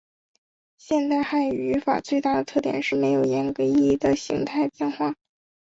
[0.79, 5.13] 现代汉语语法最大的特点是没有严格意义的形态变化。